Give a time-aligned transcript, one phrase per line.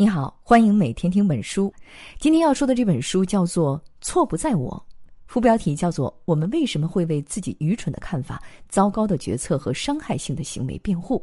[0.00, 1.70] 你好，欢迎每天听本书。
[2.18, 4.82] 今天要说的这本书叫做《错不在我》，
[5.26, 11.22] 副标题叫做《我们为什么会为自己愚蠢的看法、糟糕的决策和伤害性的行为辩护》。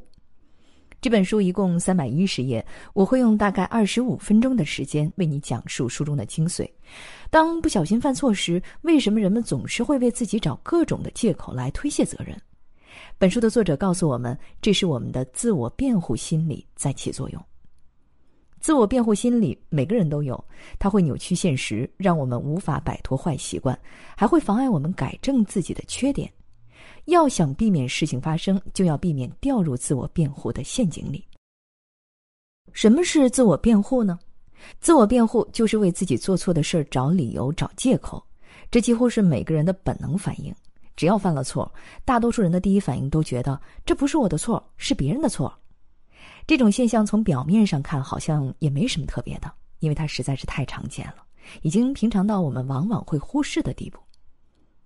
[1.02, 2.64] 这本书一共三百一十页，
[2.94, 6.70] 我会用大概二十五分钟的时间为你讲述书中的精髓。
[7.32, 12.40] 当不小心犯错时，为什么人们总是会为自己找各种的借口来推卸责任？
[13.18, 17.44] 本书的作者告诉我们，这是我们的自我辩护心理在起作用。
[18.60, 20.44] 自我辩护心理每个人都有，
[20.80, 23.78] 它会扭曲现实，让我们无法摆脱坏习惯，
[24.16, 26.32] 还会妨碍我们改正自己的缺点。
[27.06, 31.24] 要想避免事情发生，就要避免掉入自我辩护的陷阱里。
[32.74, 34.20] 什么是自我辩护呢？
[34.82, 38.22] 自我辩护就是为自己做错的事儿找理由、找借口，
[38.70, 40.54] 这几乎是每个人的本能反应。
[40.96, 41.72] 只要犯了错，
[42.04, 45.56] 大多数人的第一反应都觉得这不是我的错，是别人的错。
[46.48, 51.18] 这种现象从表面上看好像也没什么特别的，因为它实在是太常见了，
[51.62, 54.00] 已经平常到我们往往会忽视的地步。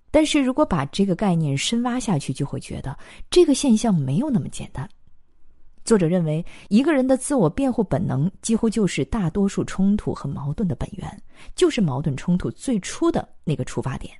[0.09, 2.97] 但是如果把这个概念深挖下去，就会觉得
[3.29, 4.89] 这个现象没有那么简单。
[5.85, 11.23] 作者认为，一个人的自我辩护本能几乎就是大多数冲突和矛盾的本源，
[11.55, 14.13] 就是矛盾冲突最初的那个出发点。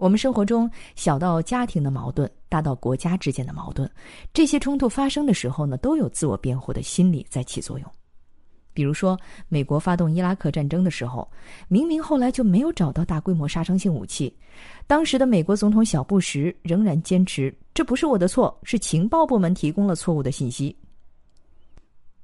[0.00, 3.88] 我们生活中，小到家庭的矛盾，大到国家之间的矛盾，
[4.32, 7.86] 这些冲突发生的时候呢，都有自我辩护的心理在起作用。
[8.72, 9.14] 比如说，
[9.50, 11.30] 美国发动伊拉克战争的时候，
[11.68, 14.34] 明明后来就没有找到大规模杀伤性武器，
[14.86, 20.74] 当时的美国总统小布什仍然坚持这不是我的错，是情报部门提供了错误的信息。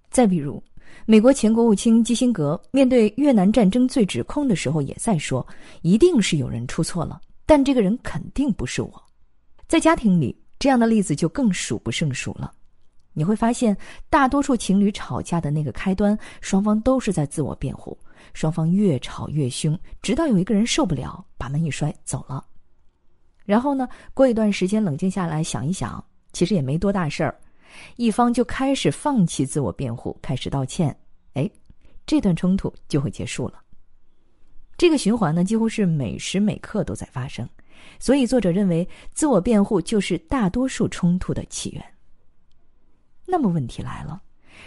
[0.08, 0.62] 再比如，
[1.04, 5.46] 美国前国务卿基辛格面对越南战争罪指控的时候，也在说
[5.82, 7.20] 一定是有人出错了。
[7.46, 9.02] 但这个人肯定不是我，
[9.68, 12.52] 在家庭里，这样的例子就更数不胜数了。
[13.12, 13.74] 你会发现，
[14.10, 17.96] 大多数情侣吵架的那个开端，双方都是在自我辩护，
[18.34, 22.44] 双方越吵越凶，直到有一个人受不了，把门一摔走了。
[23.44, 27.40] 然后呢，过一段时间冷静下来想一想，其实也没多大事儿，
[27.96, 30.94] 一方就开始放弃自我辩护，开始道歉，
[31.34, 31.48] 哎，
[32.04, 33.62] 这段冲突就会结束了。
[34.76, 37.48] 这个循环呢，几乎是每时每刻都在发生，
[37.98, 41.84] 所以作者认为，自我辩护就是大多数冲突的起源。
[43.24, 44.22] 那么问题来了，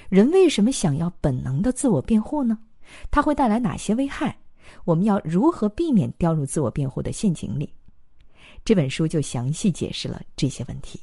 [0.09, 2.57] 人为什么想要本能的自我辩护呢？
[3.11, 4.35] 它会带来哪些危害？
[4.83, 7.73] 我们要如何避免掉入自我辩护的陷阱里？
[8.65, 10.99] 这本书就详细解释了这些问题。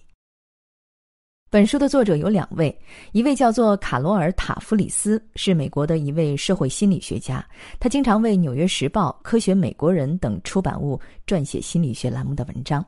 [1.48, 2.76] 本书的作者有两位，
[3.12, 7.44] 一位叫做卡罗尔·塔夫里斯，是美国的一位社会心理学家，
[7.78, 12.82] 他经常为《纽约时报》《科学美国人》等出版物撰写心理学栏目的文章；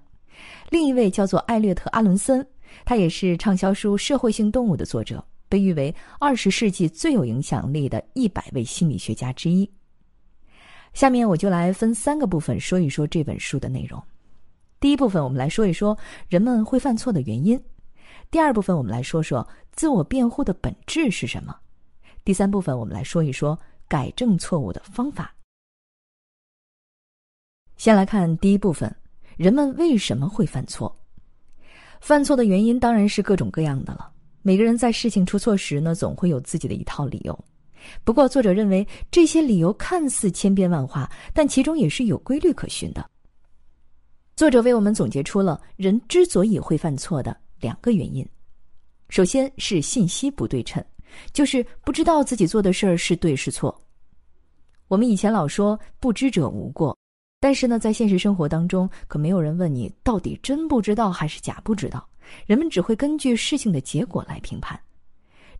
[0.70, 2.44] 另一位叫做艾略特·阿伦森，
[2.84, 9.70] 他也是畅销书《社会性动物》的作者，被誉为二十世纪最有影响力的一百位心理学家之一。
[10.94, 14.02] 下面我就来分三个部分说一说这本书的内容。
[14.80, 15.96] 第一部分，我们来说一说
[16.28, 17.60] 人们会犯错的原因。
[18.30, 21.56] 第二部分，我们来说说自我辩护的本质是什么。
[22.24, 23.58] 第三部分，我们来说一说
[23.88, 25.34] 改正错误的方法。
[27.76, 28.94] 先来看第一部分，
[29.36, 30.94] 人们为什么会犯错？
[32.00, 34.10] 犯错的原因当然是各种各样的了。
[34.42, 37.38] 每个人在事情出错时呢，总会有自己的一套理由。
[38.04, 43.08] 不过，作者认为这些理由看似千变万化，但其中也是有规律可循的。
[44.36, 47.36] 作者为我们总结出了人之所以会犯错的。
[47.60, 48.26] 两个原因，
[49.08, 50.84] 首先是信息不对称，
[51.32, 53.74] 就是不知道自己做的事儿是对是错。
[54.86, 56.96] 我们以前老说不知者无过，
[57.40, 62.08] 但是呢，在现实生活当中，可没有人问你到底真不知道还是假不知道，
[62.46, 64.80] 人们只会根据事情的结果来评判。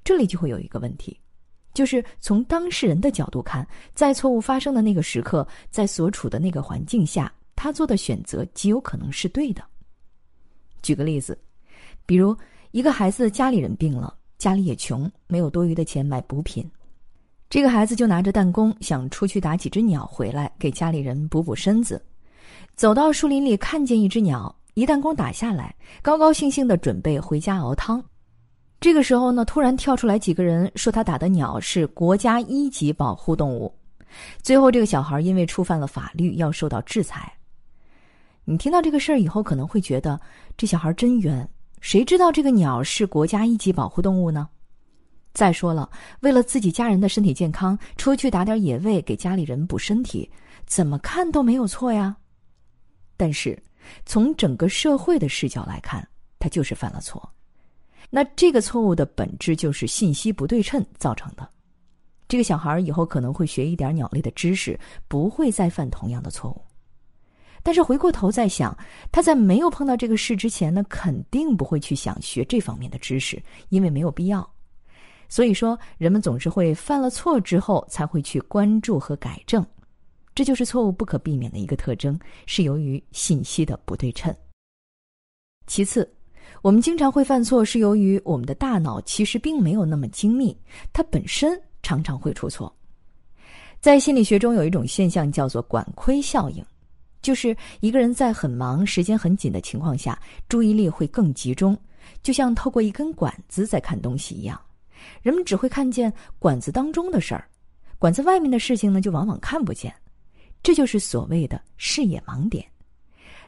[0.05, 1.19] 这里就会有一个问题，
[1.75, 9.63] 就是从当事人的角度看，在错误发生的那个时刻，在所处的那个环境下，他做的选择极有可能是对的。
[10.81, 11.39] 举个例子。
[12.09, 12.35] 比如，
[12.71, 16.67] 一个孩子家里人病了，家里也穷，没有多余的钱买补品，
[17.51, 22.03] 这个孩子就拿着弹弓想出去打几只鸟回来给家里人补补身子。
[22.75, 28.03] 走到树林里，看见一只鸟，一弹弓打下来，高高兴兴的准备回家熬汤。
[28.81, 33.71] 这个时候呢，突然跳出来几个人说他打的鸟是国家一级保护动物，
[34.41, 37.31] 最后这个小孩因为触犯了法律要受到制裁。
[38.47, 40.19] 你听到这个事儿以后，可能会觉得
[40.57, 41.47] 这小孩真冤。
[41.81, 44.49] 谁知道这个鸟是国家一级保护动物呢？
[45.35, 45.89] 再说了，
[46.21, 50.29] 为了自己家人的身体健康，出去打点野味给家里人补身体，
[50.67, 52.17] 怎么看都没有错呀。
[53.17, 53.57] 但是，
[54.05, 56.07] 从整个社会的视角来看，
[56.39, 57.29] 他就是犯了错。
[58.11, 61.49] 那这个错误的本质就是信息不对称造成的。
[62.27, 66.61] 这个小孩以后可能会学一点鸟类的知识，不会再犯同样的错误。
[67.69, 68.75] 但是回过头再想，
[69.13, 73.39] 他在没有碰到这个事之前呢，肯定不会去想学这方面的知识，
[73.69, 74.51] 因为没有必要。
[75.29, 79.63] 所以说，人们总是会犯了错之后才会去关注和改正，
[80.35, 84.35] 这就是错误不可避免的一个特征，是由于信息的不对称。
[85.67, 86.11] 其次，
[86.63, 90.59] 我们经常会犯错，是由于我们的大脑其实并没有那么精密，
[90.91, 92.75] 它本身常常会出错。
[93.79, 96.65] 在心理学中有一种现象叫做管窥效应，
[97.21, 100.19] 就是一个人在很忙、时间很紧的情况下，
[100.49, 101.77] 注意力会更集中，
[102.23, 104.61] 就像透过一根管子在看东西一样。
[105.23, 107.49] 人们只会看见管子当中的事儿，
[107.99, 109.95] 管子外面的事情呢，就往往看不见。
[110.63, 112.65] 这就是所谓的视野盲点。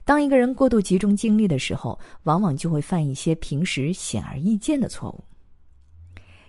[0.04, 5.24] 当一个人过度集中精力的时候，往往就会犯一些平时显而易见的错误。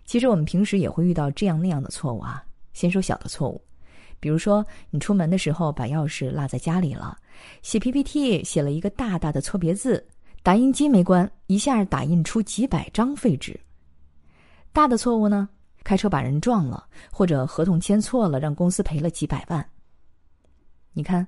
[0.05, 2.43] 其实我们平时也会遇到这样那样的错误啊。
[2.73, 3.61] 先说小的错误，
[4.21, 7.17] 比如说你出门的时候把钥匙落在家里了，
[7.61, 10.07] 写 PPT 写了一个大大的错别字，
[10.43, 13.59] 打印机没关，一下打印出几百张废纸。
[14.71, 15.49] 大的错误呢？
[15.83, 19.67] 开车把人撞了，或者合同签错了，让公司赔了几百万。
[20.93, 21.27] 你看，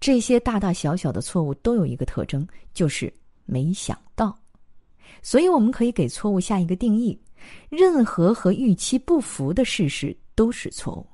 [0.00, 3.12] 这些大大小小的错误都有一个特征，就是
[3.44, 4.34] 没想到。
[5.20, 7.20] 所以我们可以给错误下一个定义：
[7.68, 11.06] 任何和预期不符的事实都是错误。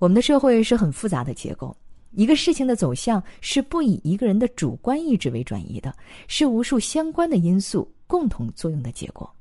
[0.00, 1.76] 我们的社会是很复杂的结构，
[2.10, 5.94] 一个事情的走向是不以一个人的主观意志为转移的，
[6.26, 9.32] 是无数相关的因素共同作用的结果。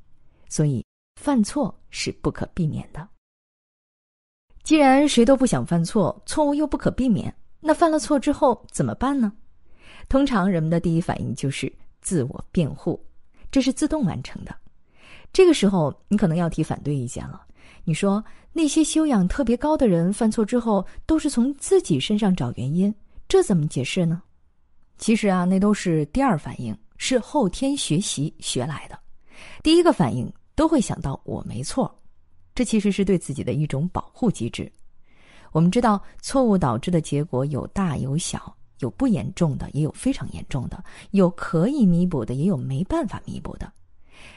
[0.47, 0.85] 所以。
[1.19, 3.05] 犯错是不可避免的。
[4.63, 9.33] 既然谁都不想犯错，错误又不可避免，那犯了错之后怎么办呢？
[10.07, 11.69] 通常人们的第一反应就是
[11.99, 12.97] 自我辩护，
[13.51, 14.55] 这是自动完成的。
[15.33, 17.45] 这个时候，你可能要提反对意见了。
[17.89, 22.93] 你说那些修养特别高的人犯错之后，都是从自己身上找原因，
[23.27, 24.21] 这怎么解释呢？
[24.99, 28.99] 其实啊，那都是第二反应，是后天学习学来的。
[29.63, 30.31] 第一个反应。
[30.55, 31.89] 都会想到我没错，
[32.53, 34.69] 这其实是对自己的一种保护机制。
[35.53, 43.71] 我们知道，错误导致的结果有大有小，有不严重的，也有非常严重的，有可以弥补的，也有没办法弥补的。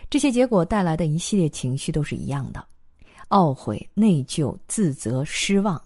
[0.08, 2.64] 这些结果带来的一系列情绪都是一样的：
[3.32, 5.81] 懊悔、内疚、自责、失望，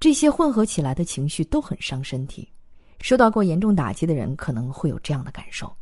[0.00, 2.48] 这些混合起来的情绪都很伤身体。
[3.00, 5.72] 受到过严重打击的人可能会有这样的感受，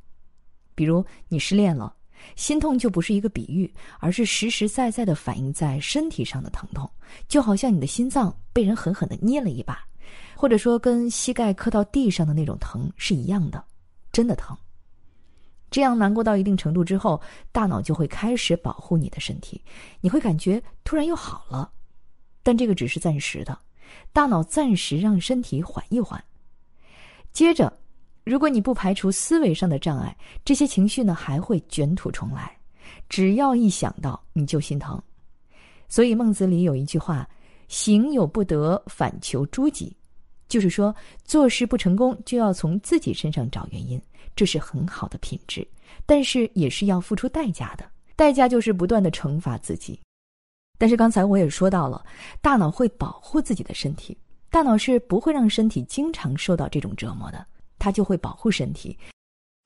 [0.75, 1.95] 比如你失恋了。
[2.37, 6.89] 心痛就不是一个比喻，而是实实在在的反映在身体上的疼痛，
[7.27, 9.85] 就好像你的心脏被人狠狠的捏了一把，
[10.37, 13.65] 或者说跟膝盖磕到地上的那种疼是一样的，
[14.13, 14.57] 真的疼。
[15.73, 17.21] 这样难过到一定程度之后，
[17.51, 19.61] 大脑就会开始保护你的身体，
[20.01, 21.69] 你会感觉突然又好了，
[22.45, 23.59] 但这个只是暂时的，
[24.13, 26.23] 大脑暂时让身体缓一缓，
[27.33, 27.73] 接着。
[28.25, 32.57] 如果你不排除思维上的障碍，这些情绪呢还会卷土重来。
[33.09, 35.03] 只要一想到，你就心疼。
[35.89, 37.29] 所以孟子里有一句话
[37.67, 39.97] ：“行有不得，反求诸己。”
[40.47, 44.01] 就是说，做事不成功就要从自己身上找原因，
[44.35, 45.67] 这是很好的品质，
[46.07, 47.85] 但是也是要付出代价的。
[48.17, 49.99] 代价就是不断的惩罚自己。
[50.79, 52.05] 但是刚才我也说到了，
[52.41, 54.17] 大脑会保护自己的身体，
[54.51, 57.47] 大脑是不会让身体经常受到这种折磨的。
[57.79, 58.97] 它就会保护身体，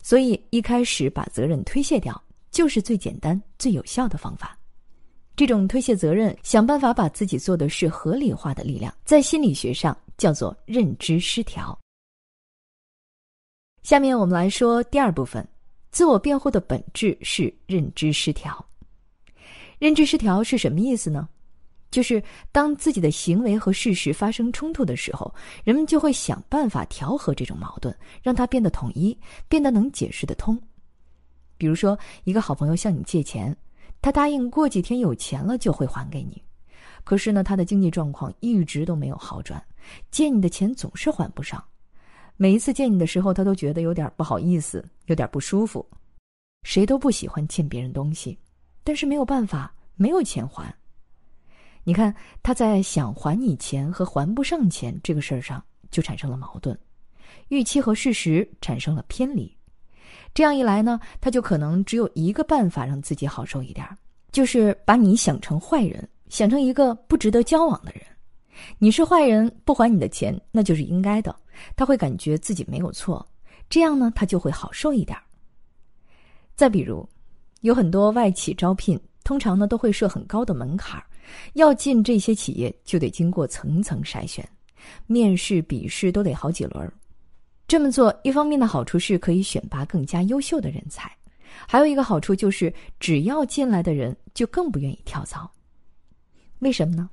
[0.03, 2.19] 所以一开始把责任推卸掉，
[2.51, 4.59] 就是最简单、最有效的方法。
[5.37, 11.79] 这种推卸责任、想办法把自己做的事合理化的力量，在心理学上叫做认知失调。
[13.87, 15.47] 下面我们来说第二部分，
[15.93, 18.67] 自我辩护的本质是认知失调。
[19.79, 21.29] 认知失调是什么意思呢？
[21.93, 29.17] 就是当自己的行为和事实发生冲突的时候，人们就会想办法调和这种矛盾，让它变得统一，
[29.49, 30.61] 变得能解释得通。
[31.57, 33.57] 比如说，一个好朋友向你借钱，
[34.03, 36.43] 他答应过几天有钱了就会还给你，
[37.05, 39.65] 可是呢，他的经济状况一直都没有好转，
[40.11, 41.63] 借你的钱总是还不上。
[42.37, 45.85] 每一次见你的时候，他都觉得有点不好意思，有点不舒服。
[46.65, 48.39] 谁都不喜欢欠别人东西，
[48.85, 50.75] 但是没有办法，没有钱还。
[51.85, 56.77] 你看，他在想还你钱和还不上钱这个事儿上就产生了矛盾，
[57.49, 59.57] 预期和事实产生了偏离。
[60.35, 63.87] 这样一来呢，他就可能只有一个办法让自己好受一点，
[64.33, 68.03] 就是把你想成坏人，想成一个不值得交往的人。
[68.79, 71.35] 你是坏人，不还你的钱那就是应该的。
[71.75, 73.27] 他会感觉自己没有错，
[73.69, 75.19] 这样呢，他就会好受一点。
[76.55, 77.07] 再比如，
[77.61, 81.05] 有很多外企招聘，通常呢都会设很高的门槛儿。
[81.55, 84.49] 要进这些企业就得经过层层筛选，
[85.07, 86.93] 面试、笔试都得好几轮儿。
[87.67, 91.11] 这么做，一方面的好处是可以选拔更加优秀的人才，
[91.67, 95.51] 还有一个好处就是，只要进来的人就更不愿意跳槽。
[96.61, 97.11] 为什么呢？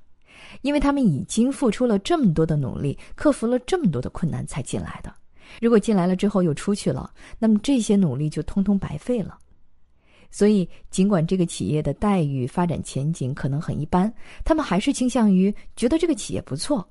[0.61, 5.13] 因为他们已经付出了这么多的努力，克服了这么多的困难才进来的。
[5.61, 9.37] 如果进来了之后又出去了，那么这些努力就通通白费了。
[10.31, 14.11] 所以，尽管这个企业的待遇、发展前景可能很一般，
[14.43, 16.87] 他们还是倾向于觉得这个企业不错。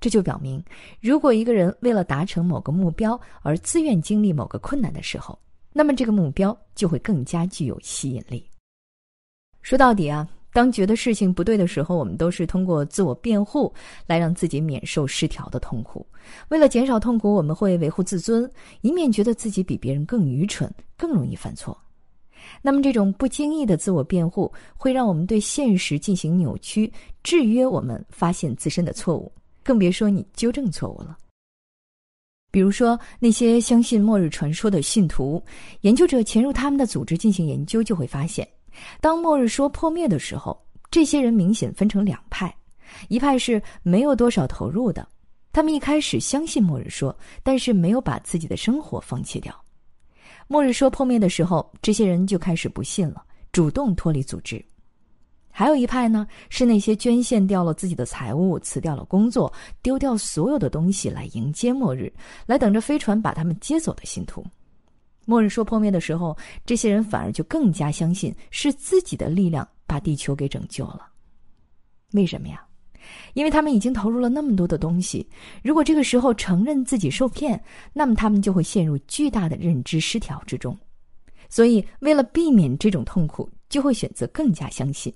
[0.00, 0.62] 这就表明，
[1.00, 5.38] 如果一个人为了达成某个目标而自愿经历某个困难的时候，
[5.72, 8.48] 那么这个目标就会更加具有吸引力。
[9.60, 13.70] 说到底啊，当觉得事情不对的时候，我们都是通过自我辩护
[14.06, 16.06] 来让自己免受失调的痛苦。
[16.48, 21.78] 为了减少痛苦，我们会维护自尊，以免觉得自己比别人更愚蠢、更容易犯错。
[22.62, 26.90] 那么，这种不经意的自我辩护会让我们对现实进行扭曲，
[27.22, 29.30] 制约我们发现自身的错误。
[29.62, 31.18] 更别说你纠正错误了。
[32.50, 35.42] 比如说，那些相信末日传说的信徒，
[35.82, 38.48] 研究者潜入他们的组织进行研究，就会发现，
[39.00, 42.54] 当末日说破灭的时候，这些人明显分成两派：
[43.08, 45.06] 一派是没有多少投入的，
[45.52, 49.52] 他们一开始相信末日说，但是没有把自己的生活放弃掉；
[50.48, 54.64] 末日说破灭的时候，这些人就开始不信了，主动脱离组织。
[55.50, 62.12] 还有一派呢，是那些捐献掉了自己的财物、辞掉了工作、丢掉所有的东西来迎接末日，
[62.44, 64.44] 来等着飞船把他们接走的信徒。
[65.26, 71.06] 末日说破灭的时候，这些人反而就更加相信是自己的力量把地球给拯救了。
[72.12, 72.64] 为什么呀？
[73.34, 75.28] 因为他们已经投入了那么多的东西，
[75.62, 80.76] 如果这个时候承认自己受骗，那么他们就会陷入巨大的认知失调之中。
[81.48, 85.12] 所以，为了避免这种痛苦，就会选择更加相信。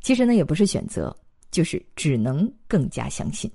[0.00, 1.14] 其实呢，也不是选择，
[1.52, 3.48] 就是只能更加相信。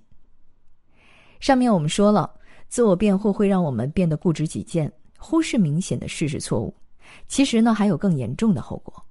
[1.41, 2.33] 上面我们说了，
[2.69, 6.73] 自我辩护会让我们变得固执己见，忽视明显的事实错误。
[7.27, 9.03] 其实呢，还有更严重的后果。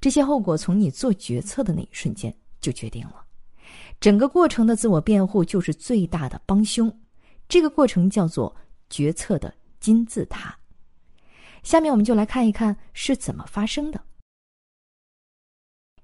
[0.00, 3.24] 这些后果从你做决策的那一瞬间就决定了。
[4.00, 6.92] 整个过程的自我辩护就是最大的帮凶。
[7.48, 8.54] 这个过程叫做
[8.90, 10.56] 决策的金字塔。
[11.62, 14.00] 下面我们就来看一看是怎么发生的。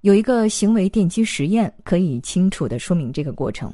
[0.00, 3.70] 有一个行为电击实验可以清楚的说明这个过程。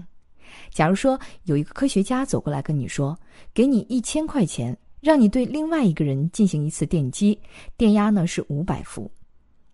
[0.70, 3.16] 假如说有一个科学家走过来跟你说
[3.54, 7.38] ：“给你一千块钱，让你对另外一个人进行一次电击，
[7.76, 9.10] 电压呢是五百伏。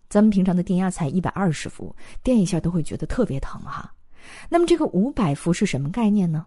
[0.08, 3.92] 咱们平常的电压才一百二十伏，电一下都会觉得特别疼哈。
[4.48, 6.46] 那么这个五百伏是什么概念呢？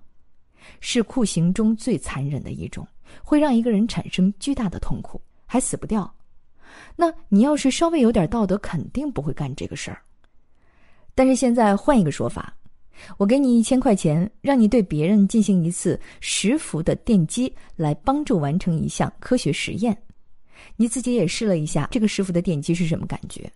[0.79, 2.88] 是酷刑中最残忍的一种，
[3.24, 6.12] 会让一个人产生巨大的痛苦，还死不掉。”
[6.96, 10.01] 那你要是稍微有点道德，肯定不会干这个事儿。
[11.13, 12.55] 但是现在换一个说法，
[13.17, 19.97] 我给你一千块钱，让你对别人进行一次十伏的电击，来帮助完成一项科学实验。
[20.75, 23.51] 你自己也试了一下，这个十伏的电击是什么感觉？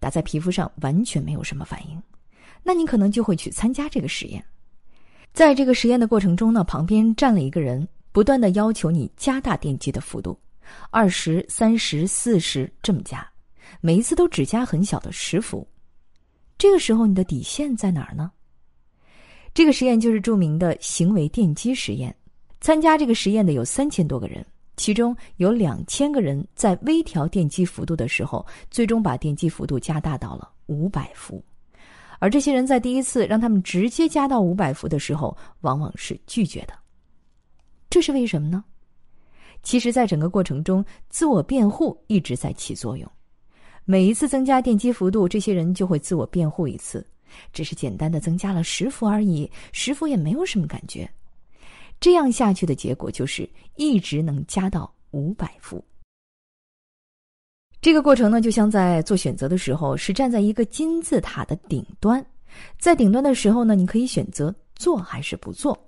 [0.00, 2.02] 打在皮肤上完全没有什么反应。
[2.62, 4.44] 那你可能就会去参加这个实验。
[5.32, 10.38] 在这个实验的过程中呢，旁边站了一个人，不断的要求你加大电击的幅度。
[10.90, 13.26] 二十三十四十这么加，
[13.80, 15.66] 每一次都只加很小的十伏。
[16.58, 18.32] 这个时候你的底线在哪儿呢？
[19.58, 22.14] 这个实验就是著名的行为电击实验。
[22.60, 24.46] 参加这个实验的有三千多个人，
[24.76, 31.44] 其中有两千个人在微调电击幅度的时候，最终把电击幅度加大到了五百伏。
[32.20, 36.72] 而这些人在第一次让他们直接加到五百伏的时候，往往是拒绝的。
[37.90, 38.64] 这是为什么呢？
[39.64, 43.10] 其实，在整个过程中，自我辩护一直在起作用。
[43.84, 47.04] 每一次增加电击幅度，这些人就会自我辩护一次，
[47.52, 51.08] 只是简单的增加了十伏而已，十伏也没有什么感觉。
[52.00, 55.84] 这样下去的结果就是一直能加到五百伏。
[57.80, 62.24] 这个过程呢，就像在做选择的时候，是站在一个金字塔的顶端，
[62.78, 65.78] 在顶端的时候呢，你可以选择做还是不做，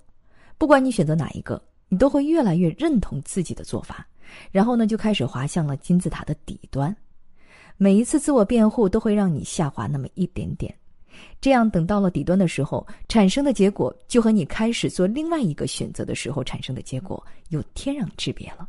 [0.57, 1.61] 不管你选择哪一个。
[1.93, 4.07] 你都会越来越认同自己的做法，
[4.49, 6.95] 然后呢，就开始滑向了金字塔的底端。
[7.75, 10.73] 每一次自我辩护都会让你下滑那么一点点，
[11.39, 18.67] 这样等到了底端的时候，产生的结果就和你开始做另外一个选择的时候产生的结果有天壤之别了。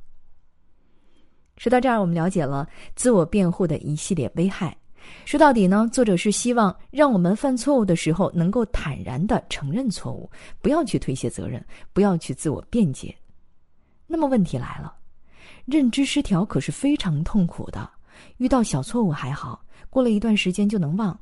[1.59, 4.77] 说到这儿，我们了解了自我辩护的一系列危害。
[5.25, 10.31] 说到底呢，作者是希望让我们犯错误的时候能够坦然的承认错误，
[10.61, 13.15] 不要去推卸责任，不要去自我辩解。
[14.07, 14.95] 那么问题来了，
[15.65, 17.89] 认知失调可是非常痛苦的。
[18.37, 21.13] 遇到小错误还好，过了一段时间就能忘；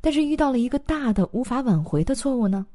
[0.00, 2.66] 但是遇到了一个大的无法挽回的错误呢？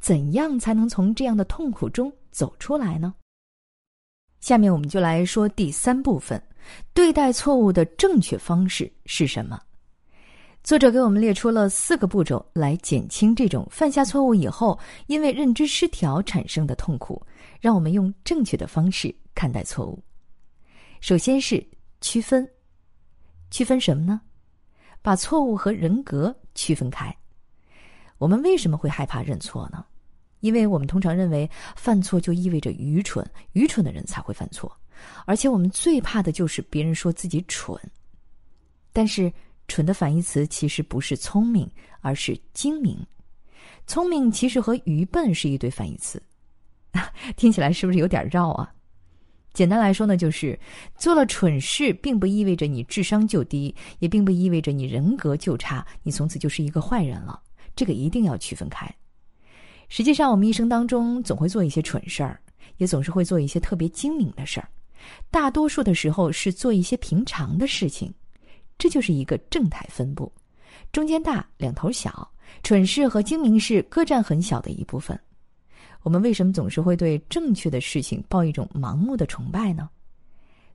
[0.00, 3.14] 怎样才能从这样的痛苦中走出来呢？
[4.40, 6.40] 下面我们就来说第三部分：
[6.94, 9.60] 对待错误的正确方式是什么？
[10.62, 17.20] 作者给我们列出了四个步骤来减轻这种犯下错误以后因为认知失调产生的痛苦，
[17.60, 20.02] 让我们用正确的方式看待错误。
[21.00, 21.64] 首先是
[22.00, 22.48] 区分，
[23.50, 24.20] 区分什么呢？
[25.02, 27.14] 把错误和人格区分开。
[28.18, 29.84] 我们为什么会害怕认错呢？
[30.40, 34.70] 因为我们通常认为犯错就意味着愚蠢，愚蠢的人才会犯错，
[35.26, 37.76] 而且我们最怕的就是别人说自己蠢。
[38.92, 39.32] 但是，
[39.66, 41.68] 蠢的反义词其实不是聪明，
[42.00, 42.98] 而是精明。
[43.86, 46.22] 聪明其实和愚笨是一对反义词，
[47.36, 48.72] 听起来是不是有点绕啊？
[49.52, 50.58] 简单来说呢，就是
[50.96, 57.40] 做了蠢事，并不意味着你智商就低，也并不意味着你人格就差，你从此就是一个坏人了。
[57.74, 58.88] 这个一定要区分开。
[59.88, 62.38] 实际上，我们一生当中总会做一些蠢事儿，
[62.76, 64.68] 也总是会做一些特别精明的事儿。
[65.30, 68.12] 大多数的时候是做一些平常的事情，
[68.76, 70.30] 这就是一个正态分布，
[70.92, 72.28] 中间大，两头小。
[72.62, 75.18] 蠢事和精明事各占很小的一部分。
[76.02, 79.88] 我们为什么总是会对正确的事情抱一种盲目的崇拜呢？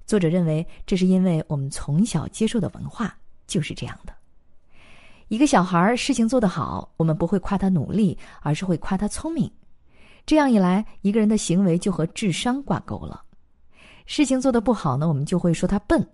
[0.06, 4.14] 作者认为，这是因为我们从小接受的文化就是这样的。
[5.30, 9.50] 一个小孩事情做得好，我们不会夸他努力，而是会夸他聪明。
[10.26, 13.24] 这样一来，一个人的行为就和智商挂钩了。
[14.06, 16.06] 事情做得不好呢，我们就会说他笨，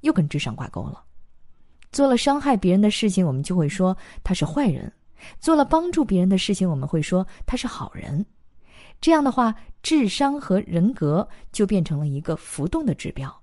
[0.00, 1.02] 又跟智商挂钩了。
[1.90, 4.88] 做了伤害别人的事情，我们就会说他是坏人；
[5.40, 8.24] 做了帮助别人的事情，我们会说他是好人。
[9.02, 13.42] 这样的话，智商和人格就变成了一个浮动的指标。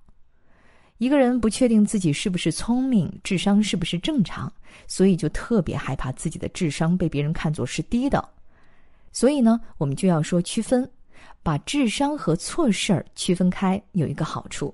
[0.97, 4.51] 一个人不确定自己是不是聪明，智商是不是正常，
[4.87, 8.25] 所以就特别害怕自己的智商被别人看作是低的。
[9.11, 10.89] 所以呢，我们就要说区分，
[11.43, 14.73] 把智商和错事儿区分开，有一个好处，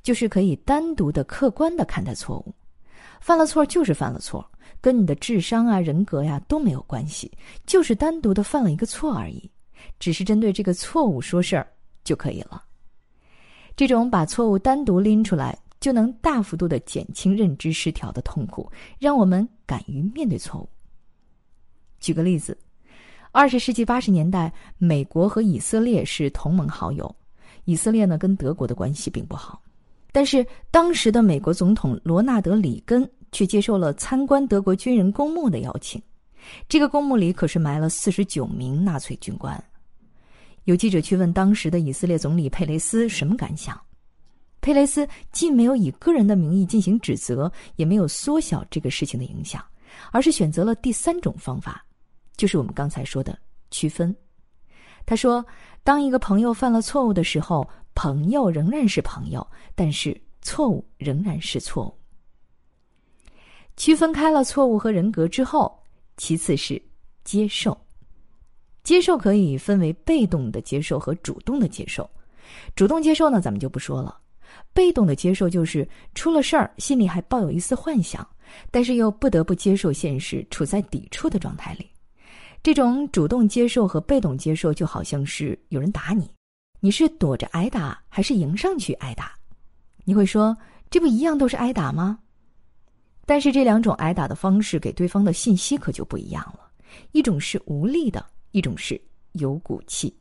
[0.00, 2.54] 就是可以单独的、客观的看待错误。
[3.20, 4.48] 犯了错就是犯了错，
[4.80, 7.32] 跟你的智商啊、人格呀都没有关系，
[7.66, 9.50] 就是单独的犯了一个错而已。
[9.98, 11.66] 只是针对这个错误说事儿
[12.04, 12.62] 就可以了。
[13.76, 20.68] 这种把错误单独拎出来，就能大幅度的减轻认知失调的痛苦，让我们敢于面对错误。
[21.98, 22.56] 举个例子，
[23.32, 27.14] 二十世纪八十年代，美国和以色列是同盟好友，
[27.64, 29.62] 以色列呢跟德国的关系并不好，
[30.12, 36.02] 但是当时的美国总统罗纳德·里根却接受了参观德国军人公墓的邀请，
[36.68, 39.62] 这个公墓里可是埋了四十九名纳粹军官。
[40.64, 43.80] 有记者去问当时的以色列总理佩雷斯什么感想，
[44.60, 49.64] 佩雷斯既没有以个人的名义进行指责，也没有缩小这个事情的影响，
[50.12, 51.84] 而是选择了第三种方法，
[52.36, 53.36] 就是我们刚才说的
[53.70, 54.14] 区分。
[55.06, 55.44] 他说
[55.82, 59.44] ：“当一个朋友犯了错误的时候，朋友仍然是朋友，
[59.74, 61.98] 但是错误仍然是错误。
[63.76, 65.82] 区分开了错误和人格之后，
[66.18, 66.80] 其次是
[67.24, 67.76] 接受。”
[68.82, 72.08] 接受可以分为被动的接受和主动的接受。
[72.74, 74.18] 主动接受呢，咱们就不说了。
[74.72, 78.26] 被动的接受就是出了事儿，心里还抱有一丝幻想，
[78.70, 81.88] 但是又不得不接受现实，处在抵触的状态里。
[82.62, 86.28] 这种主动接受和被动接受就好像是有人打你，
[86.80, 89.32] 你是躲着挨打还是迎上去挨打？
[90.04, 90.56] 你会说
[90.90, 92.18] 这不一样都是挨打吗？
[93.24, 96.68] 但是这两种挨打的方式给对方的信息可就不一样了，
[97.12, 98.24] 一种是无力的。
[98.52, 99.00] 一种是
[99.32, 100.14] 有骨气。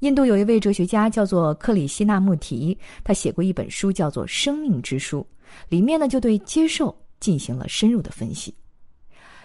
[0.00, 5.26] 印度有一位哲学家叫做克里希纳穆提，他写过一本书叫做《生命之书》，
[5.68, 8.54] 里面呢就对接受进行了深入的分析。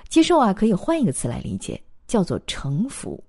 [0.10, 3.24] 接受啊，可以换一个词来理解，叫做诚服。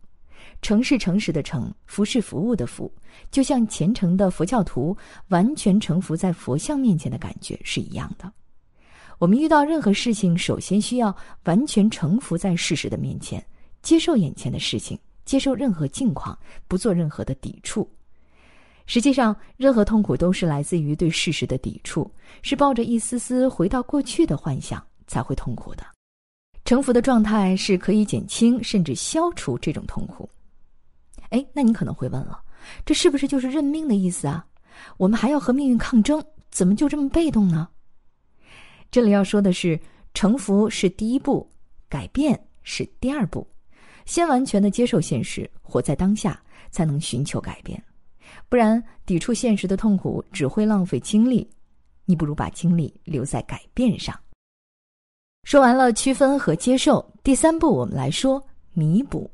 [0.63, 2.93] 诚是诚实的诚，服是服务的服，
[3.31, 4.97] 就像虔诚的佛教徒
[5.29, 8.31] 完全臣服在佛像面前的感觉是一样的。
[9.19, 11.15] 我们遇到任何事情，首先需要
[11.45, 13.45] 完全臣服在事实的面前。
[13.83, 16.39] 接受眼前的事情，接受任何境况，
[16.69, 17.89] 不做任何的抵触。
[18.87, 22.11] 实际上，任何痛苦都是来自于对事实的抵触，
[22.43, 25.85] 是抱着一丝丝回到过去的幻想才会痛苦的。
[26.65, 30.29] 臣服的状态是可以减轻甚至消除这种痛苦。
[31.31, 32.43] 哎，那你可能会问了，
[32.85, 34.45] 这是不是就是认命的意思啊？
[34.97, 37.69] 我们还要和命运抗争，怎么就这么被动呢？
[38.91, 39.79] 这里要说的是，
[40.15, 41.49] 臣服是第一步，
[41.89, 43.47] 改变是第二步。
[44.07, 47.83] 先完全的接受现实，活在当下，才能寻求改变。
[48.49, 51.49] 不然，抵触现实的痛苦只会浪费精力。
[52.05, 54.19] 你不如把精力留在改变上。
[55.45, 59.31] 说完了区分和接受，第三步我们来说弥补。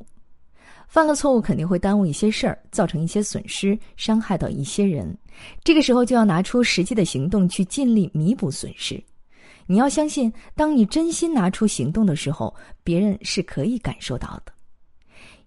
[0.86, 5.16] 犯了错误肯定会耽误一些事儿，造成一些损失，伤害到一些人。
[5.64, 9.02] 这个时候就要拿出实际的行动去尽力弥补损失。
[9.66, 14.52] 你要相信，当你真心拿出行动的时候，别人是可以感受到的。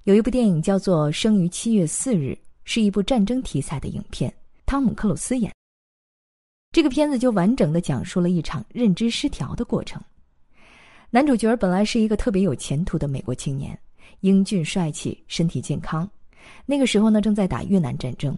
[0.10, 2.32] 有一部电影叫做《生于七月四日》，
[2.64, 4.34] 是一部战争题材的影片，
[4.66, 5.54] 汤姆克鲁斯演。
[6.72, 10.02] 这个片子就完整的讲述了一场认知失调的过程。
[11.12, 13.80] 男主角本来是一个特别有前途的美国青年。
[14.22, 16.10] 英俊帅气，身体健康。
[16.66, 18.36] 那个时候呢，正在打越南战争。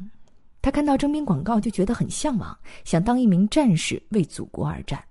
[0.62, 2.54] 他看到征兵广告就觉得很向往，
[2.84, 5.02] 想当一名战士为祖国而战，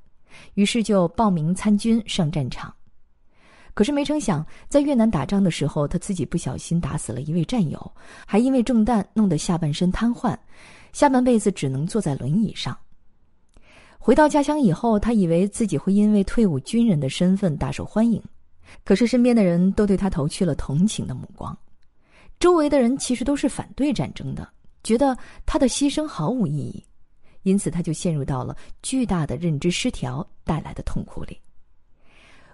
[0.53, 2.71] 于是就报名参军上战场。
[3.81, 7.93] 可是没成想，在越南打仗的时候，他自己不小心打死了一位战友，
[8.27, 10.37] 还因为中弹弄得下半身瘫痪，
[10.93, 12.77] 下半辈子只能坐在轮椅上。
[13.99, 18.23] 回到家乡以后，他以为自己会因为退伍军人的身份大受欢迎。
[18.85, 21.57] 可是身边的人都对他投去了同情的目光，
[22.39, 24.47] 周围的人其实都是反对战争的，
[24.85, 25.17] 觉得
[25.47, 26.85] 他的牺牲毫无意义，
[27.45, 31.41] 因此他就陷入到了巨大的认知失调带来的痛苦里。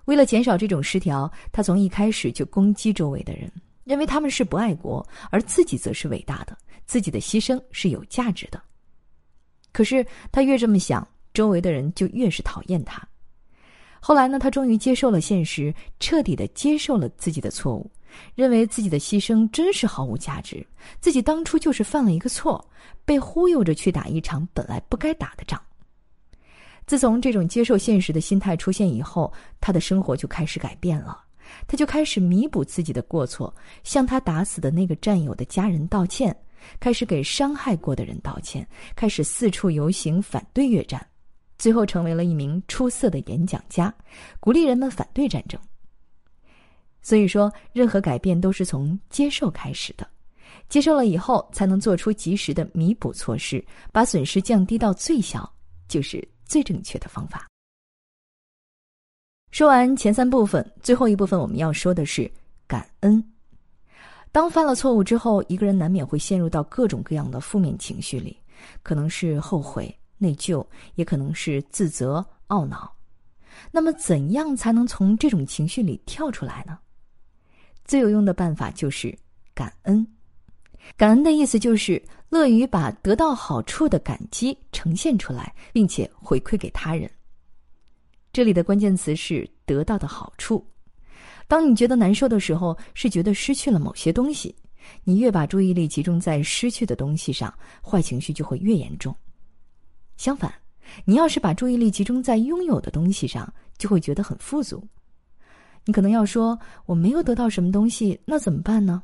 [0.06, 3.50] 为了减少这种失调，他从一开始就攻击周围的人，
[3.84, 8.60] 认为他们是不爱国，而自己则是伟大的，自己的牺牲是有价值的。
[9.72, 13.06] 可是他越这么想，周围的人就越是讨厌他。
[14.00, 17.90] 后来呢，他终于接受了现实，彻底的接受了自己的错误，
[18.36, 20.64] 认为自己的牺牲真是毫无价值，
[21.00, 22.64] 自己当初就是犯了一个错，
[23.04, 25.60] 被忽悠着去打一场本来不该打的仗。
[26.86, 31.20] 自从这种接受现实的心态出现以后，他的生活就开始改变了，
[31.66, 36.34] 他就开始弥补自己的过错，向他打死的那个战友的家人道歉，
[36.78, 41.04] 开始给伤害过的人道歉，开始四处游行反对越战。
[41.58, 43.92] 最后成为了一名出色的演讲家，
[44.38, 45.58] 鼓励人们反对战争。
[47.02, 50.06] 所以说，任何改变都是从接受开始的，
[50.68, 55.50] 接受了以后，才能做出及时的弥补措施，把损失降低到最小，
[55.88, 57.46] 就是最正确的方法。
[59.50, 62.30] 说完前三部分，最后一部分我们要说的是
[62.66, 63.22] 感恩。
[64.32, 68.38] 当犯了错误之后，一个人难免会陷入到各种各样的负面情绪里，
[68.82, 69.94] 可能是后悔。
[70.18, 72.90] 内疚也可能是自责、懊恼。
[73.70, 76.78] 那么，怎样才能从这种情绪里跳出来呢？
[77.84, 79.14] 最有用的办法就是
[79.52, 80.15] 感恩。
[80.96, 87.10] 感恩的意思就是乐于把得到好处的感激呈现出来，并且回馈给他人。
[88.32, 90.64] 这里的关键词是得到的好处。
[91.48, 94.54] 当你觉得难受的时候，是觉得失去了某些东西。
[95.04, 99.14] 你越把注意力集中在失去的东西上，坏情绪就会越严重。
[100.16, 100.52] 相反，
[101.04, 104.86] 你要是把注意力集中在拥有的东西上，就会觉得很富足。
[105.84, 109.02] 你可能要说：“我没有得到什么东西，那怎么办呢？”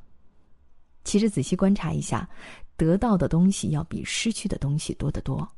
[1.04, 2.28] 其实仔细观察一下，
[2.76, 5.48] 得到的东西要比失去的东西多得多。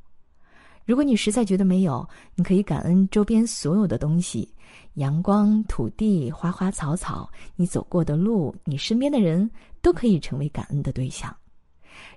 [0.84, 4.52] 如果你实在觉得没有，你可以感恩周边所有的东西：
[4.94, 11.34] 阳光、土地、花花草草，你走过的路，你身边的人，都可以成为感恩的对象。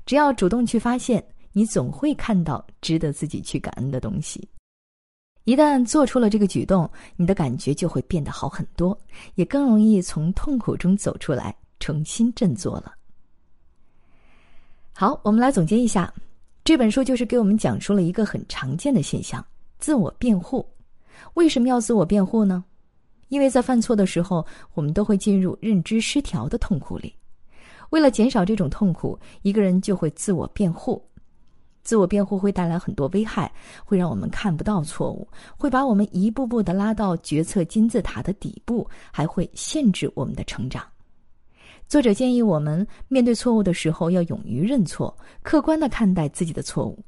[0.05, 1.23] 只要主动去发现。
[1.53, 4.47] 你总会看到值得自己去感恩的东西。
[5.43, 8.95] 一旦做出了这个举动，你的感觉就会变得好很多，
[9.33, 12.93] 也更容易从痛苦中走出来，重新振作了。
[14.99, 16.11] 好，我们来总结一下，
[16.63, 19.45] 这本书就是给我们讲述了一个很常见的现象——
[19.77, 20.67] 自我辩护。
[21.35, 22.65] 为什么要自我辩护呢？
[23.27, 27.13] 因为在犯错的时候，我们都会进入认知失调的痛苦里。
[27.91, 30.99] 为了减少这种痛苦，一个人就会自我辩护。
[31.83, 33.53] 自我辩护会带来很多危害，
[33.85, 40.83] 会让我们看不到错误，会把我们一步步的拉到决策金字塔的底部，还会限制我们的成长。
[41.87, 47.01] 作者建议我们面对错误的时候要勇于认错，客观的看待自己的错误。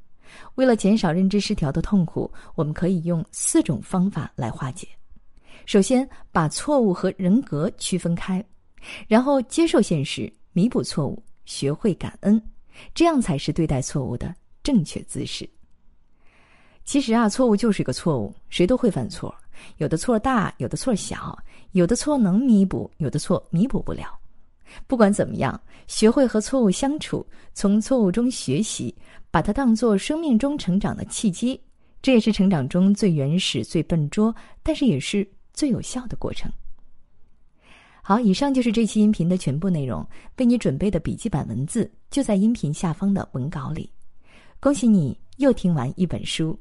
[0.56, 4.88] 为了减少认知失调的痛苦，我们可以用四种方法来化解。
[5.66, 8.44] 首先，把错误和人格区分开，
[9.08, 12.42] 然后接受现实，弥补错误，学会感恩，
[12.94, 14.34] 这样才是对待错误的。
[14.64, 15.50] 正确姿势。
[16.86, 19.34] 其实啊，错误就是一个错误，谁都会犯错。
[19.78, 21.38] 有的错大，有的错小，
[21.72, 24.19] 有的错能弥补，有的错弥补不了。
[24.88, 28.96] 不管怎么样，学会和错误相处，从错误中学习，
[29.32, 31.60] 把它当做生命中成长的契机，
[32.02, 36.52] 这也是成长中最原始、最笨拙，但是也是最有效的过程。
[38.02, 40.04] 好，以上就是这期音频的全部内容。
[40.38, 43.92] 为你准备的笔记本文字就在音频下方的文稿里。
[44.60, 46.58] 恭喜你又听完一本书。